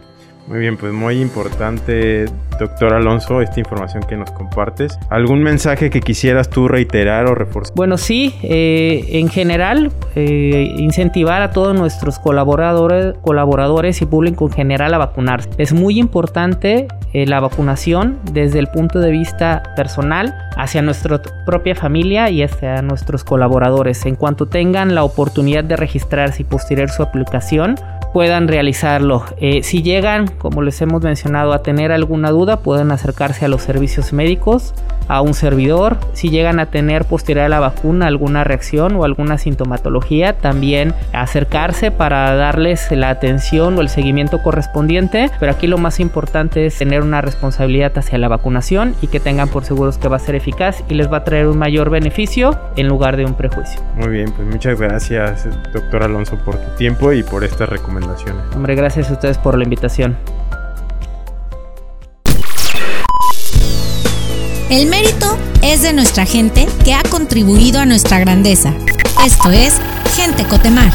Muy 0.49 0.61
bien, 0.61 0.77
pues 0.77 0.93
muy 0.93 1.21
importante, 1.21 2.27
doctor 2.61 2.95
Alonso, 2.95 3.41
esta 3.41 3.59
información 3.59 4.05
que 4.05 4.17
nos 4.17 4.31
compartes. 4.31 4.97
¿Algún 5.11 5.43
mensaje 5.43 5.91
que 5.91 6.01
quisieras 6.01 6.51
tú 6.51 6.69
reiterar 6.69 7.27
o 7.27 7.35
reforzar? 7.35 7.75
Bueno, 7.75 7.99
sí, 7.99 8.33
eh, 8.43 9.05
en 9.11 9.29
general, 9.29 9.91
eh, 10.15 10.73
incentivar 10.77 11.43
a 11.43 11.51
todos 11.51 11.77
nuestros 11.77 12.21
colaboradores, 12.21 13.17
colaboradores 13.23 14.01
y 14.03 14.07
público 14.07 14.47
en 14.47 14.53
general 14.53 14.95
a 14.95 14.99
vacunarse. 14.99 15.51
Es 15.59 15.73
muy 15.73 15.99
importante 15.99 16.87
eh, 17.13 17.27
la 17.27 17.41
vacunación 17.41 18.19
desde 18.31 18.61
el 18.61 18.69
punto 18.69 19.01
de 19.01 19.11
vista 19.11 19.63
personal 19.75 20.35
hacia 20.57 20.81
nuestra 20.81 21.21
propia 21.45 21.75
familia 21.75 22.31
y 22.31 22.45
hacia 22.45 22.83
nuestros 22.83 23.25
colaboradores. 23.25 24.07
En 24.07 24.15
cuanto 24.15 24.47
tengan 24.47 24.95
la 24.95 25.03
oportunidad 25.03 25.65
de 25.65 25.75
registrarse 25.77 26.43
y 26.43 26.45
posterior 26.45 26.89
su 26.89 27.03
aplicación, 27.03 27.75
puedan 28.13 28.49
realizarlo. 28.49 29.25
Eh, 29.39 29.63
si 29.63 29.83
llegan, 29.83 30.29
como 30.39 30.63
les 30.63 30.81
hemos 30.81 31.03
mencionado, 31.03 31.53
a 31.53 31.63
tener 31.63 31.93
alguna 31.93 32.31
duda, 32.31 32.59
pueden 32.59 32.91
acercarse 32.91 33.45
a 33.45 33.49
los 33.49 33.63
servicios 33.63 34.13
médicos, 34.13 34.75
a 35.09 35.21
un 35.21 35.35
servidor. 35.35 35.99
Si 36.13 36.31
llegan 36.31 36.61
a 36.61 36.67
tener 36.67 37.05
posterior 37.05 37.45
a 37.45 37.49
la 37.49 37.61
vacuna 37.61 38.07
alguna 38.07 38.45
reacción 38.45 38.97
o 38.97 39.05
alguna 39.05 39.39
sintomatología, 39.39 40.35
también 40.35 40.95
acercarse 41.13 41.91
para 41.91 42.35
darles 42.35 42.91
la 42.91 43.11
atención 43.11 43.77
o 43.79 43.81
el 43.81 43.89
seguimiento 43.89 44.43
correspondiente. 44.43 45.31
Pero 45.39 45.53
aquí 45.53 45.67
lo 45.67 45.79
más 45.79 46.01
importante 46.01 46.67
es 46.67 46.79
tener 46.79 47.03
una 47.03 47.21
responsabilidad 47.21 47.97
hacia 47.97 48.19
la 48.19 48.29
vacunación 48.29 48.95
y 49.03 49.09
que 49.09 49.21
tengan 49.21 49.49
por 49.49 49.65
seguros 49.65 49.99
que 49.99 50.09
va 50.09 50.17
a 50.17 50.21
ser 50.21 50.35
eficaz 50.35 50.83
y 50.89 50.95
les 50.95 51.13
va 51.13 51.19
a 51.19 51.25
traer 51.25 51.47
un 51.47 51.59
mayor 51.59 51.91
beneficio 51.91 52.59
en 52.77 52.89
lugar 52.89 53.17
de 53.17 53.25
un 53.25 53.35
prejuicio. 53.35 53.81
Muy 53.97 54.09
bien, 54.09 54.33
pues 54.33 54.49
muchas 54.49 54.81
gracias, 54.81 55.49
doctor 55.73 56.03
Alonso, 56.03 56.37
por 56.37 56.57
tu 56.57 56.77
tiempo 56.77 57.13
y 57.13 57.23
por 57.23 57.45
estas 57.45 57.69
recomendaciones. 57.69 57.96
Hombre, 58.55 58.75
gracias 58.75 59.11
a 59.11 59.15
ustedes 59.15 59.39
por 59.39 59.57
la 59.57 59.65
invitación. 59.65 60.17
El 64.69 64.87
mérito 64.89 65.37
es 65.63 65.83
de 65.83 65.93
nuestra 65.93 66.27
gente 66.27 66.67
que 66.85 66.93
ha 66.93 67.03
contribuido 67.03 67.81
a 67.81 67.87
nuestra 67.87 68.19
grandeza. 68.19 68.75
Esto 69.25 69.51
es 69.51 69.81
Gente 70.17 70.45
Cotemar. 70.45 70.93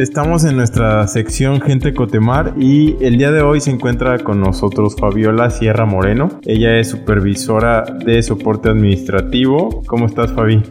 Estamos 0.00 0.44
en 0.44 0.56
nuestra 0.56 1.06
sección 1.08 1.60
Gente 1.60 1.92
Cotemar 1.92 2.54
y 2.58 2.96
el 3.02 3.18
día 3.18 3.30
de 3.32 3.42
hoy 3.42 3.60
se 3.60 3.70
encuentra 3.70 4.18
con 4.20 4.40
nosotros 4.40 4.96
Fabiola 4.98 5.50
Sierra 5.50 5.84
Moreno. 5.84 6.40
Ella 6.46 6.78
es 6.78 6.88
supervisora 6.88 7.82
de 7.82 8.22
soporte 8.22 8.70
administrativo. 8.70 9.82
¿Cómo 9.86 10.06
estás, 10.06 10.32
Fabi? 10.32 10.62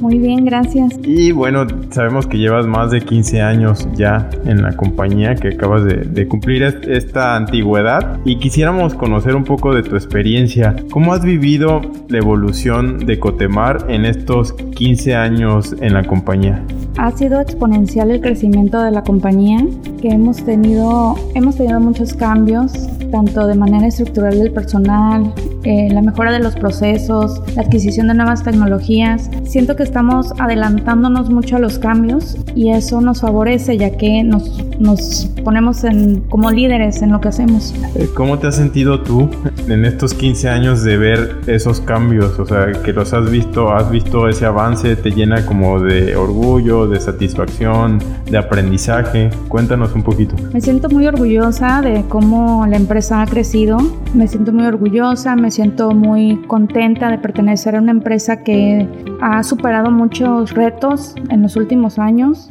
Muy 0.00 0.18
bien, 0.18 0.44
gracias. 0.44 0.98
Y 1.04 1.30
bueno, 1.30 1.64
sabemos 1.90 2.26
que 2.26 2.38
llevas 2.38 2.66
más 2.66 2.90
de 2.90 3.02
15 3.02 3.40
años 3.40 3.86
ya 3.94 4.28
en 4.46 4.64
la 4.64 4.76
compañía, 4.76 5.36
que 5.36 5.50
acabas 5.50 5.84
de, 5.84 6.26
cumplir 6.26 6.64
esta 6.64 7.36
antigüedad 7.36 8.18
y 8.24 8.40
quisiéramos 8.40 8.94
conocer 8.94 9.36
un 9.36 9.44
poco 9.44 9.72
de 9.72 9.84
tu 9.84 9.94
experiencia. 9.94 10.74
¿Cómo 10.90 11.14
has 11.14 11.22
vivido 11.24 11.82
la 12.08 12.18
evolución 12.18 12.98
de 13.06 13.20
Cotemar 13.20 13.86
en 13.88 14.06
estos 14.06 14.54
15 14.54 15.14
años 15.14 15.76
en 15.80 15.94
la 15.94 16.02
compañía? 16.02 16.64
Ha 16.98 17.10
sido 17.12 17.40
exponencial 17.40 18.10
el 18.10 18.20
crecimiento 18.20 18.80
de 18.82 18.90
la 18.90 19.02
compañía, 19.02 19.66
que 20.00 20.08
hemos 20.08 20.44
tenido, 20.44 21.16
hemos 21.34 21.56
tenido 21.56 21.80
muchos 21.80 22.14
cambios, 22.14 22.72
tanto 23.10 23.46
de 23.46 23.54
manera 23.54 23.86
estructural 23.86 24.38
del 24.38 24.52
personal, 24.52 25.32
eh, 25.64 25.88
la 25.92 26.02
mejora 26.02 26.32
de 26.32 26.40
los 26.40 26.56
procesos, 26.56 27.40
la 27.54 27.62
adquisición 27.62 28.08
de 28.08 28.14
nuevas 28.14 28.42
tecnologías. 28.42 29.30
Siento 29.44 29.76
que 29.76 29.84
estamos 29.84 30.32
adelantándonos 30.38 31.30
mucho 31.30 31.56
a 31.56 31.58
los 31.60 31.78
cambios 31.78 32.36
y 32.56 32.70
eso 32.70 33.00
nos 33.00 33.20
favorece 33.20 33.78
ya 33.78 33.96
que 33.96 34.24
nos, 34.24 34.64
nos 34.80 35.30
ponemos 35.44 35.84
en, 35.84 36.20
como 36.28 36.50
líderes 36.50 37.02
en 37.02 37.12
lo 37.12 37.20
que 37.20 37.28
hacemos. 37.28 37.74
Eh, 37.94 38.08
¿Cómo 38.14 38.38
te 38.38 38.48
has 38.48 38.56
sentido 38.56 39.02
tú 39.02 39.28
en 39.68 39.84
estos 39.84 40.14
15 40.14 40.48
años 40.48 40.82
de 40.82 40.96
ver 40.96 41.36
esos 41.46 41.80
cambios? 41.80 42.38
O 42.40 42.46
sea, 42.46 42.72
que 42.72 42.92
los 42.92 43.12
has 43.12 43.30
visto, 43.30 43.72
has 43.72 43.90
visto 43.90 44.28
ese 44.28 44.46
avance, 44.46 44.96
te 44.96 45.10
llena 45.10 45.46
como 45.46 45.80
de 45.80 46.16
orgullo, 46.16 46.81
de 46.86 47.00
satisfacción, 47.00 47.98
de 48.30 48.38
aprendizaje. 48.38 49.30
Cuéntanos 49.48 49.94
un 49.94 50.02
poquito. 50.02 50.34
Me 50.52 50.60
siento 50.60 50.88
muy 50.88 51.06
orgullosa 51.06 51.82
de 51.82 52.04
cómo 52.08 52.66
la 52.66 52.76
empresa 52.76 53.22
ha 53.22 53.26
crecido. 53.26 53.78
Me 54.14 54.28
siento 54.28 54.52
muy 54.52 54.66
orgullosa, 54.66 55.36
me 55.36 55.50
siento 55.50 55.90
muy 55.92 56.36
contenta 56.46 57.10
de 57.10 57.18
pertenecer 57.18 57.76
a 57.76 57.80
una 57.80 57.92
empresa 57.92 58.42
que 58.42 58.88
ha 59.20 59.42
superado 59.42 59.90
muchos 59.90 60.52
retos 60.52 61.14
en 61.30 61.42
los 61.42 61.56
últimos 61.56 61.98
años 61.98 62.50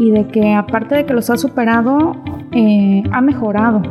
y 0.00 0.10
de 0.10 0.26
que 0.28 0.54
aparte 0.54 0.94
de 0.94 1.06
que 1.06 1.14
los 1.14 1.30
ha 1.30 1.36
superado, 1.36 2.16
eh, 2.52 3.02
ha 3.12 3.20
mejorado. 3.20 3.82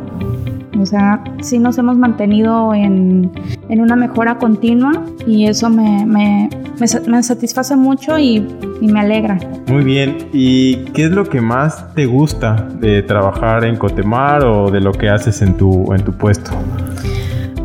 O 0.78 0.86
sea, 0.86 1.22
sí 1.40 1.58
nos 1.58 1.78
hemos 1.78 1.96
mantenido 1.96 2.74
en, 2.74 3.30
en 3.68 3.80
una 3.80 3.96
mejora 3.96 4.38
continua 4.38 5.04
y 5.26 5.46
eso 5.46 5.70
me, 5.70 6.04
me, 6.06 6.50
me, 7.06 7.22
satisface 7.22 7.76
mucho 7.76 8.18
y, 8.18 8.46
y, 8.80 8.88
me 8.88 9.00
alegra. 9.00 9.38
Muy 9.68 9.84
bien, 9.84 10.28
¿y 10.32 10.76
qué 10.92 11.04
es 11.04 11.10
lo 11.10 11.28
que 11.28 11.40
más 11.40 11.94
te 11.94 12.06
gusta 12.06 12.68
de 12.80 13.02
trabajar 13.02 13.64
en 13.64 13.76
Cotemar 13.76 14.44
o 14.44 14.70
de 14.70 14.80
lo 14.80 14.92
que 14.92 15.08
haces 15.08 15.42
en 15.42 15.56
tu, 15.56 15.92
en 15.92 16.02
tu 16.02 16.12
puesto? 16.12 16.50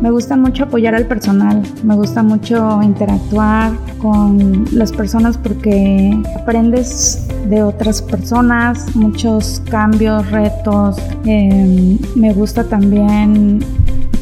Me 0.00 0.10
gusta 0.10 0.34
mucho 0.36 0.64
apoyar 0.64 0.94
al 0.94 1.06
personal, 1.06 1.62
me 1.84 1.94
gusta 1.94 2.22
mucho 2.22 2.80
interactuar 2.82 3.72
con 3.98 4.64
las 4.72 4.92
personas 4.92 5.36
porque 5.36 6.18
aprendes 6.40 7.28
de 7.48 7.62
otras 7.62 8.00
personas, 8.00 8.96
muchos 8.96 9.62
cambios, 9.70 10.30
retos. 10.30 10.96
Em, 11.26 11.98
me 12.14 12.32
gusta 12.32 12.64
también 12.64 13.60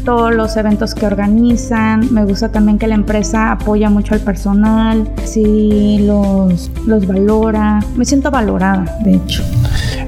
todos 0.04 0.34
los 0.34 0.56
eventos 0.56 0.94
que 0.94 1.06
organizan. 1.06 2.12
Me 2.12 2.24
gusta 2.24 2.50
también 2.50 2.78
que 2.78 2.86
la 2.86 2.94
empresa 2.94 3.52
apoya 3.52 3.88
mucho 3.88 4.14
al 4.14 4.20
personal, 4.20 5.08
sí 5.24 5.98
los, 6.06 6.70
los 6.86 7.06
valora. 7.06 7.80
Me 7.94 8.04
siento 8.04 8.30
valorada, 8.30 8.98
de 9.04 9.14
hecho. 9.14 9.44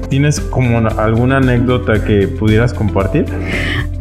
¿Tienes 0.09 0.41
como 0.41 0.79
alguna 0.79 1.37
anécdota 1.37 2.03
que 2.03 2.27
pudieras 2.27 2.73
compartir? 2.73 3.25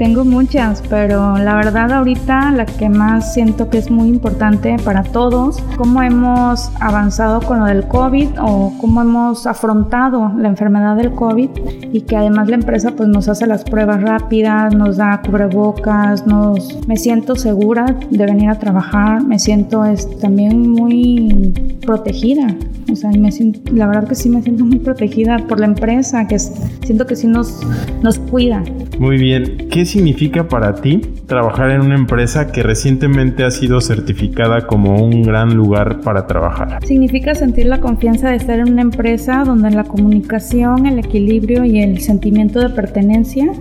Tengo 0.00 0.24
muchas, 0.24 0.82
pero 0.88 1.36
la 1.36 1.56
verdad 1.56 1.92
ahorita 1.92 2.52
la 2.52 2.64
que 2.64 2.88
más 2.88 3.34
siento 3.34 3.68
que 3.68 3.76
es 3.76 3.90
muy 3.90 4.08
importante 4.08 4.76
para 4.82 5.02
todos, 5.02 5.62
cómo 5.76 6.00
hemos 6.00 6.70
avanzado 6.80 7.42
con 7.42 7.58
lo 7.58 7.66
del 7.66 7.86
COVID 7.86 8.28
o 8.40 8.72
cómo 8.80 9.02
hemos 9.02 9.46
afrontado 9.46 10.32
la 10.38 10.48
enfermedad 10.48 10.96
del 10.96 11.10
COVID 11.12 11.50
y 11.92 12.00
que 12.00 12.16
además 12.16 12.48
la 12.48 12.54
empresa 12.54 12.92
pues 12.96 13.10
nos 13.10 13.28
hace 13.28 13.46
las 13.46 13.62
pruebas 13.62 14.00
rápidas, 14.00 14.74
nos 14.74 14.96
da 14.96 15.20
cubrebocas, 15.20 16.26
nos 16.26 16.78
me 16.88 16.96
siento 16.96 17.36
segura 17.36 17.84
de 18.10 18.24
venir 18.24 18.48
a 18.48 18.58
trabajar, 18.58 19.22
me 19.22 19.38
siento 19.38 19.84
es, 19.84 20.18
también 20.18 20.70
muy 20.70 21.52
protegida. 21.84 22.46
O 22.90 22.96
sea, 22.96 23.10
me 23.10 23.30
siento, 23.30 23.60
la 23.72 23.86
verdad 23.86 24.08
que 24.08 24.14
sí 24.14 24.28
me 24.30 24.42
siento 24.42 24.64
muy 24.64 24.78
protegida 24.78 25.36
por 25.46 25.60
la 25.60 25.66
empresa, 25.66 26.26
que 26.26 26.38
siento 26.38 27.06
que 27.06 27.14
sí 27.14 27.26
nos, 27.26 27.60
nos 28.02 28.18
cuida. 28.18 28.64
Muy 28.98 29.16
bien. 29.16 29.68
¿Qué 29.70 29.84
significa 29.90 30.46
para 30.46 30.76
ti 30.76 31.00
trabajar 31.26 31.70
en 31.70 31.80
una 31.80 31.96
empresa 31.96 32.52
que 32.52 32.62
recientemente 32.62 33.44
ha 33.44 33.50
sido 33.50 33.80
certificada 33.80 34.66
como 34.66 35.04
un 35.04 35.22
gran 35.22 35.54
lugar 35.54 36.00
para 36.00 36.26
trabajar? 36.26 36.78
Significa 36.86 37.34
sentir 37.34 37.66
la 37.66 37.80
confianza 37.80 38.30
de 38.30 38.36
estar 38.36 38.60
en 38.60 38.72
una 38.72 38.82
empresa 38.82 39.42
donde 39.44 39.70
la 39.70 39.84
comunicación, 39.84 40.86
el 40.86 41.00
equilibrio 41.00 41.64
y 41.64 41.80
el 41.80 42.00
sentimiento 42.00 42.60
de 42.60 42.70
pertenencia 42.70 43.52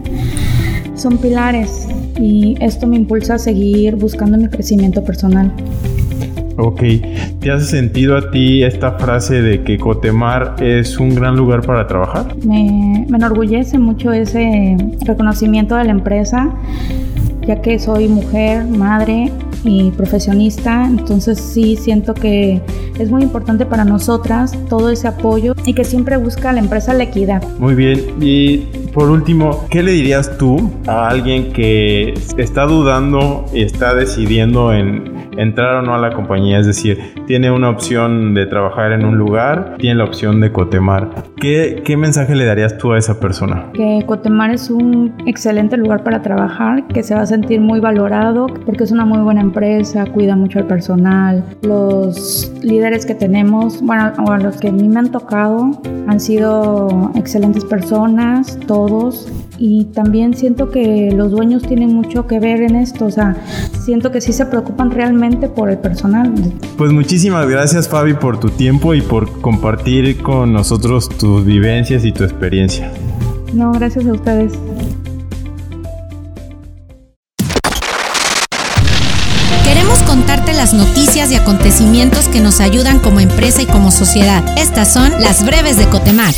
son 0.95 1.17
pilares 1.17 1.87
y 2.19 2.55
esto 2.59 2.85
me 2.85 2.97
impulsa 2.97 3.35
a 3.35 3.39
seguir 3.39 3.95
buscando 3.95 4.37
mi 4.37 4.49
crecimiento 4.49 5.03
personal. 5.03 5.51
Ok, 6.61 6.81
¿te 7.39 7.51
hace 7.51 7.65
sentido 7.65 8.17
a 8.17 8.31
ti 8.31 8.63
esta 8.63 8.91
frase 8.93 9.41
de 9.41 9.63
que 9.63 9.77
Cotemar 9.77 10.55
es 10.59 10.99
un 10.99 11.15
gran 11.15 11.37
lugar 11.37 11.61
para 11.61 11.87
trabajar? 11.87 12.35
Me, 12.45 13.05
me 13.07 13.17
enorgullece 13.17 13.79
mucho 13.79 14.11
ese 14.11 14.75
reconocimiento 15.05 15.75
de 15.75 15.85
la 15.85 15.91
empresa, 15.91 16.49
ya 17.47 17.61
que 17.61 17.79
soy 17.79 18.09
mujer, 18.09 18.65
madre 18.65 19.31
y 19.63 19.91
profesionista, 19.91 20.85
entonces 20.85 21.39
sí 21.39 21.77
siento 21.77 22.13
que 22.13 22.61
es 22.99 23.09
muy 23.09 23.23
importante 23.23 23.65
para 23.65 23.85
nosotras 23.85 24.57
todo 24.67 24.89
ese 24.89 25.07
apoyo 25.07 25.55
y 25.65 25.73
que 25.73 25.85
siempre 25.85 26.17
busca 26.17 26.51
la 26.51 26.59
empresa 26.59 26.93
la 26.93 27.03
equidad. 27.03 27.41
Muy 27.57 27.73
bien, 27.73 28.15
y 28.19 28.57
por 28.93 29.09
último, 29.09 29.65
¿qué 29.69 29.81
le 29.81 29.93
dirías 29.93 30.37
tú 30.37 30.69
a 30.87 31.07
alguien 31.07 31.53
que 31.53 32.13
está 32.37 32.63
dudando 32.65 33.45
y 33.53 33.61
está 33.61 33.93
decidiendo 33.93 34.73
en 34.73 35.18
entrar 35.39 35.75
o 35.75 35.81
no 35.81 35.95
a 35.95 35.97
la 35.97 36.11
compañía. 36.13 36.59
Es 36.59 36.67
decir, 36.67 36.99
tiene 37.25 37.49
una 37.51 37.69
opción 37.69 38.33
de 38.33 38.45
trabajar 38.45 38.91
en 38.91 39.05
un 39.05 39.17
lugar, 39.17 39.75
tiene 39.77 39.95
la 39.95 40.03
opción 40.03 40.39
de 40.41 40.51
Cotemar. 40.51 41.09
¿Qué, 41.37 41.95
mensaje 41.97 42.35
le 42.35 42.45
darías 42.45 42.77
tú 42.77 42.93
a 42.93 42.97
esa 42.97 43.19
persona? 43.19 43.71
Que 43.73 44.03
Cotemar 44.05 44.51
es 44.51 44.69
un 44.69 45.13
excelente 45.25 45.77
lugar 45.77 46.03
para 46.03 46.21
trabajar, 46.21 46.87
que 46.87 47.03
se 47.03 47.15
va 47.15 47.21
a 47.21 47.25
sentir 47.25 47.59
muy 47.61 47.79
valorado 47.79 48.47
porque 48.65 48.83
es 48.83 48.91
una 48.91 49.05
muy 49.05 49.19
buena 49.19 49.41
empresa, 49.41 50.05
cuida 50.05 50.35
mucho 50.35 50.59
al 50.59 50.67
personal. 50.67 51.43
Los 51.61 52.53
líderes 52.61 53.05
que 53.05 53.15
tenemos, 53.15 53.81
bueno, 53.81 54.11
o 54.25 54.35
los 54.37 54.57
que 54.57 54.69
a 54.69 54.71
mí 54.71 54.87
me 54.87 54.99
han 54.99 55.11
tocado, 55.11 55.71
han 56.07 56.19
sido 56.19 57.11
excelentes 57.15 57.65
personas, 57.65 58.59
todos. 58.67 59.31
Y 59.57 59.85
también 59.93 60.33
siento 60.33 60.71
que 60.71 61.11
los 61.13 61.31
dueños 61.31 61.63
tienen 61.63 61.93
mucho 61.93 62.27
que 62.27 62.39
ver 62.39 62.61
en 62.61 62.77
esto, 62.77 63.05
o 63.05 63.11
sea, 63.11 63.35
siento 63.83 64.11
que 64.11 64.21
sí 64.21 64.33
se 64.33 64.45
preocupan 64.45 64.91
realmente 64.91 65.49
por 65.49 65.69
el 65.69 65.77
personal. 65.77 66.33
Pues 66.77 66.91
muchísimas 66.91 67.47
gracias 67.47 67.87
Fabi 67.87 68.13
por 68.13 68.39
tu 68.39 68.49
tiempo 68.49 68.93
y 68.93 69.01
por 69.01 69.41
compartir 69.41 70.21
con 70.21 70.53
nosotros 70.53 71.09
tus 71.09 71.45
vivencias 71.45 72.05
y 72.05 72.11
tu 72.11 72.23
experiencia. 72.23 72.91
No, 73.53 73.71
gracias 73.71 74.05
a 74.05 74.13
ustedes. 74.13 74.53
Queremos 79.63 80.01
contarte 80.03 80.53
las 80.53 80.73
noticias 80.73 81.31
y 81.31 81.35
acontecimientos 81.35 82.27
que 82.27 82.41
nos 82.41 82.59
ayudan 82.59 82.99
como 82.99 83.19
empresa 83.19 83.61
y 83.61 83.65
como 83.65 83.91
sociedad. 83.91 84.43
Estas 84.57 84.93
son 84.93 85.11
las 85.19 85.45
breves 85.45 85.77
de 85.77 85.85
Cotemar. 85.87 86.33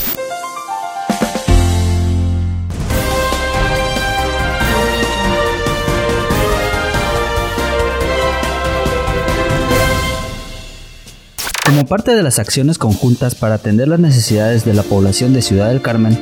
Parte 11.92 12.16
de 12.16 12.24
las 12.24 12.40
acciones 12.40 12.78
conjuntas 12.78 13.36
para 13.36 13.56
atender 13.56 13.90
las 13.90 14.00
necesidades 14.00 14.64
de 14.64 14.74
la 14.74 14.82
población 14.82 15.34
de 15.34 15.42
Ciudad 15.42 15.68
del 15.68 15.82
Carmen, 15.82 16.18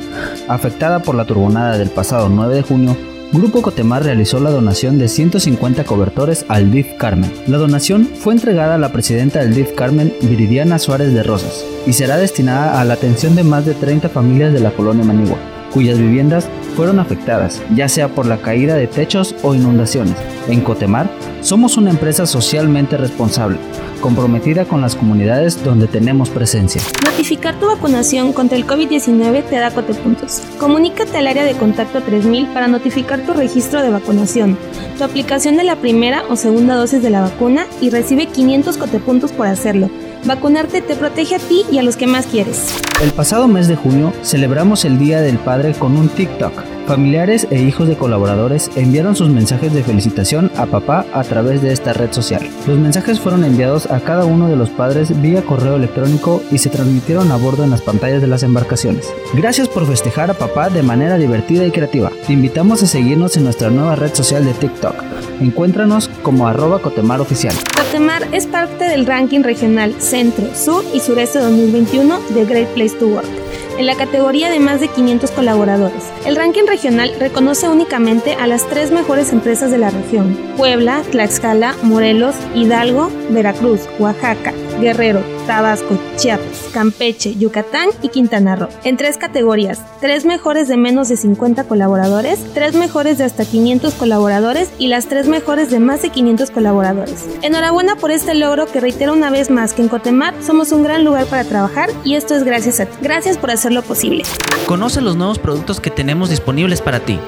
afectada 0.48 0.98
por 0.98 1.14
la 1.14 1.26
turbonada 1.26 1.78
del 1.78 1.90
pasado 1.90 2.28
9 2.28 2.56
de 2.56 2.62
junio, 2.62 2.96
Grupo 3.32 3.62
Cotemar 3.62 4.02
realizó 4.02 4.40
la 4.40 4.50
donación 4.50 4.98
de 4.98 5.06
150 5.06 5.84
cobertores 5.84 6.44
al 6.48 6.72
DIF 6.72 6.94
Carmen. 6.98 7.32
La 7.46 7.56
donación 7.56 8.04
fue 8.06 8.32
entregada 8.32 8.74
a 8.74 8.78
la 8.78 8.90
presidenta 8.90 9.38
del 9.38 9.54
DIF 9.54 9.72
Carmen, 9.76 10.12
Viridiana 10.22 10.80
Suárez 10.80 11.14
de 11.14 11.22
Rosas, 11.22 11.64
y 11.86 11.92
será 11.92 12.16
destinada 12.16 12.80
a 12.80 12.84
la 12.84 12.94
atención 12.94 13.36
de 13.36 13.44
más 13.44 13.64
de 13.64 13.74
30 13.74 14.08
familias 14.08 14.52
de 14.52 14.58
la 14.58 14.72
colonia 14.72 15.04
Manigua, 15.04 15.38
cuyas 15.72 16.00
viviendas 16.00 16.48
fueron 16.70 16.98
afectadas, 16.98 17.62
ya 17.74 17.88
sea 17.88 18.08
por 18.08 18.26
la 18.26 18.38
caída 18.38 18.76
de 18.76 18.86
techos 18.86 19.34
o 19.42 19.54
inundaciones. 19.54 20.16
En 20.48 20.60
Cotemar, 20.60 21.10
somos 21.42 21.76
una 21.76 21.90
empresa 21.90 22.26
socialmente 22.26 22.96
responsable 22.96 23.58
comprometida 24.00 24.64
con 24.64 24.80
las 24.80 24.96
comunidades 24.96 25.62
donde 25.62 25.86
tenemos 25.86 26.30
presencia. 26.30 26.82
Notificar 27.04 27.58
tu 27.60 27.66
vacunación 27.66 28.32
contra 28.32 28.56
el 28.56 28.66
COVID-19 28.66 29.44
te 29.44 29.56
da 29.56 29.70
cotepuntos. 29.70 30.42
Comunícate 30.58 31.18
al 31.18 31.28
área 31.28 31.44
de 31.44 31.54
contacto 31.54 32.00
3000 32.00 32.48
para 32.48 32.66
notificar 32.66 33.20
tu 33.20 33.34
registro 33.34 33.82
de 33.82 33.90
vacunación, 33.90 34.58
tu 34.98 35.04
aplicación 35.04 35.56
de 35.56 35.64
la 35.64 35.76
primera 35.76 36.24
o 36.28 36.36
segunda 36.36 36.74
dosis 36.74 37.02
de 37.02 37.10
la 37.10 37.20
vacuna 37.20 37.66
y 37.80 37.90
recibe 37.90 38.26
500 38.26 38.76
cotepuntos 38.76 39.32
por 39.32 39.46
hacerlo. 39.46 39.90
Vacunarte 40.24 40.82
te 40.82 40.96
protege 40.96 41.36
a 41.36 41.38
ti 41.38 41.64
y 41.70 41.78
a 41.78 41.82
los 41.82 41.96
que 41.96 42.06
más 42.06 42.26
quieres. 42.26 42.74
El 43.02 43.10
pasado 43.12 43.48
mes 43.48 43.68
de 43.68 43.76
junio 43.76 44.12
celebramos 44.22 44.84
el 44.84 44.98
Día 44.98 45.22
del 45.22 45.38
Padre 45.38 45.72
con 45.72 45.96
un 45.96 46.08
TikTok. 46.08 46.79
Familiares 46.86 47.46
e 47.50 47.62
hijos 47.62 47.86
de 47.88 47.96
colaboradores 47.96 48.70
enviaron 48.74 49.14
sus 49.14 49.28
mensajes 49.28 49.72
de 49.72 49.84
felicitación 49.84 50.50
a 50.56 50.66
papá 50.66 51.06
a 51.12 51.22
través 51.22 51.62
de 51.62 51.72
esta 51.72 51.92
red 51.92 52.12
social. 52.12 52.42
Los 52.66 52.78
mensajes 52.78 53.20
fueron 53.20 53.44
enviados 53.44 53.86
a 53.90 54.00
cada 54.00 54.24
uno 54.24 54.48
de 54.48 54.56
los 54.56 54.70
padres 54.70 55.20
vía 55.20 55.42
correo 55.42 55.76
electrónico 55.76 56.42
y 56.50 56.58
se 56.58 56.70
transmitieron 56.70 57.30
a 57.30 57.36
bordo 57.36 57.64
en 57.64 57.70
las 57.70 57.82
pantallas 57.82 58.20
de 58.20 58.26
las 58.26 58.42
embarcaciones. 58.42 59.12
Gracias 59.34 59.68
por 59.68 59.86
festejar 59.86 60.30
a 60.30 60.34
papá 60.34 60.68
de 60.68 60.82
manera 60.82 61.16
divertida 61.16 61.64
y 61.66 61.70
creativa. 61.70 62.10
Te 62.26 62.32
invitamos 62.32 62.82
a 62.82 62.86
seguirnos 62.86 63.36
en 63.36 63.44
nuestra 63.44 63.70
nueva 63.70 63.94
red 63.96 64.14
social 64.14 64.44
de 64.44 64.52
TikTok. 64.54 64.94
Encuéntranos 65.40 66.10
como 66.22 66.48
arroba 66.48 66.80
Cotemar 66.80 67.20
Oficial. 67.20 67.54
Cotemar 67.76 68.26
es 68.32 68.46
parte 68.46 68.84
del 68.84 69.06
ranking 69.06 69.42
regional 69.42 69.94
Centro, 69.98 70.46
Sur 70.54 70.84
y 70.92 71.00
Sureste 71.00 71.38
2021 71.38 72.18
de 72.34 72.44
Great 72.44 72.68
Place 72.68 72.96
to 72.96 73.06
Work 73.06 73.39
en 73.80 73.86
la 73.86 73.96
categoría 73.96 74.50
de 74.50 74.60
más 74.60 74.78
de 74.78 74.88
500 74.88 75.30
colaboradores. 75.30 76.04
El 76.26 76.36
ranking 76.36 76.66
regional 76.66 77.14
reconoce 77.18 77.66
únicamente 77.66 78.34
a 78.34 78.46
las 78.46 78.68
tres 78.68 78.90
mejores 78.90 79.32
empresas 79.32 79.70
de 79.70 79.78
la 79.78 79.88
región, 79.88 80.36
Puebla, 80.58 81.02
Tlaxcala, 81.10 81.74
Morelos, 81.82 82.34
Hidalgo, 82.54 83.10
Veracruz, 83.30 83.88
Oaxaca, 83.98 84.52
Guerrero, 84.80 85.22
Tabasco, 85.46 85.98
Chiapas, 86.16 86.68
Campeche, 86.72 87.36
Yucatán 87.36 87.90
y 88.02 88.08
Quintana 88.08 88.56
Roo. 88.56 88.68
En 88.84 88.96
tres 88.96 89.18
categorías, 89.18 89.80
tres 90.00 90.24
mejores 90.24 90.68
de 90.68 90.76
menos 90.76 91.08
de 91.08 91.16
50 91.16 91.64
colaboradores, 91.64 92.38
tres 92.54 92.74
mejores 92.74 93.18
de 93.18 93.24
hasta 93.24 93.44
500 93.44 93.94
colaboradores 93.94 94.70
y 94.78 94.88
las 94.88 95.06
tres 95.06 95.28
mejores 95.28 95.70
de 95.70 95.80
más 95.80 96.02
de 96.02 96.10
500 96.10 96.50
colaboradores. 96.50 97.26
Enhorabuena 97.42 97.96
por 97.96 98.10
este 98.10 98.34
logro 98.34 98.66
que 98.66 98.80
reitero 98.80 99.12
una 99.12 99.30
vez 99.30 99.50
más 99.50 99.72
que 99.72 99.82
en 99.82 99.88
Cotemar 99.88 100.34
somos 100.42 100.72
un 100.72 100.82
gran 100.82 101.04
lugar 101.04 101.26
para 101.26 101.44
trabajar 101.44 101.90
y 102.04 102.14
esto 102.14 102.34
es 102.34 102.44
gracias 102.44 102.80
a 102.80 102.86
ti. 102.86 102.96
Gracias 103.02 103.38
por 103.38 103.50
hacerlo 103.50 103.82
posible. 103.82 104.24
Conoce 104.66 105.00
los 105.00 105.16
nuevos 105.16 105.38
productos 105.38 105.80
que 105.80 105.90
tenemos 105.90 106.30
disponibles 106.30 106.80
para 106.80 107.00
ti. 107.00 107.18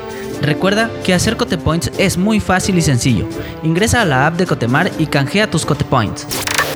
Recuerda 0.41 0.91
que 1.05 1.15
hacer 1.15 1.37
Cotepoints 1.37 1.93
es 1.99 2.19
muy 2.19 2.41
fácil 2.41 2.77
y 2.77 2.83
sencillo. 2.83 3.27
Ingresa 3.63 4.03
a 4.03 4.05
la 4.05 4.27
app 4.27 4.37
de 4.37 4.47
Cotemar 4.47 4.91
y 4.99 5.07
canjea 5.07 5.49
tus 5.49 5.65
Cotepoints. 5.65 6.27